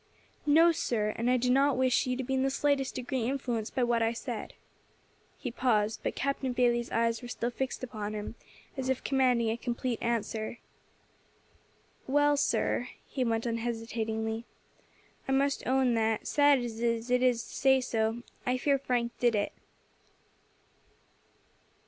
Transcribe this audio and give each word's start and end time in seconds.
"No, 0.47 0.71
sir, 0.71 1.13
and 1.15 1.29
I 1.29 1.37
do 1.37 1.51
not 1.51 1.77
wish 1.77 2.07
you 2.07 2.17
to 2.17 2.23
be 2.23 2.33
in 2.33 2.41
the 2.41 2.49
slightest 2.49 2.95
degree 2.95 3.25
influenced 3.25 3.75
by 3.75 3.83
what 3.83 4.01
I 4.01 4.13
said." 4.13 4.55
He 5.37 5.51
paused, 5.51 5.99
but 6.01 6.15
Captain 6.15 6.53
Bayley's 6.53 6.89
eyes 6.89 7.21
were 7.21 7.27
still 7.27 7.51
fixed 7.51 7.83
upon 7.83 8.15
him, 8.15 8.33
as 8.75 8.89
if 8.89 9.03
commanding 9.03 9.51
a 9.51 9.57
complete 9.57 9.99
answer. 10.01 10.57
"Well, 12.07 12.35
sir," 12.35 12.87
he 13.05 13.23
went 13.23 13.45
on 13.45 13.57
hesitatingly, 13.57 14.45
"I 15.27 15.33
must 15.33 15.67
own 15.67 15.93
that, 15.93 16.25
sad 16.25 16.57
as 16.57 16.79
it 16.81 17.21
is 17.21 17.43
to 17.47 17.53
say 17.55 17.79
so, 17.79 18.23
I 18.43 18.57
fear 18.57 18.79
Frank 18.79 19.11
did 19.19 19.35
it." 19.35 19.53